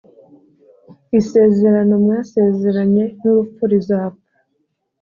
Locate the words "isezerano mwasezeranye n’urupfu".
1.19-3.61